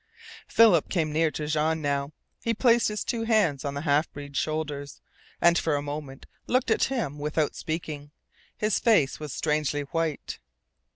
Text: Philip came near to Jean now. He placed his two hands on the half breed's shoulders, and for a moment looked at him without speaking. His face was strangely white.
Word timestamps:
Philip 0.47 0.89
came 0.89 1.11
near 1.13 1.29
to 1.29 1.45
Jean 1.45 1.79
now. 1.79 2.11
He 2.43 2.55
placed 2.55 2.87
his 2.87 3.03
two 3.03 3.25
hands 3.25 3.63
on 3.63 3.75
the 3.75 3.81
half 3.81 4.11
breed's 4.11 4.39
shoulders, 4.39 4.99
and 5.39 5.59
for 5.59 5.75
a 5.75 5.83
moment 5.83 6.25
looked 6.47 6.71
at 6.71 6.85
him 6.85 7.19
without 7.19 7.53
speaking. 7.55 8.09
His 8.57 8.79
face 8.79 9.19
was 9.19 9.31
strangely 9.31 9.81
white. 9.81 10.39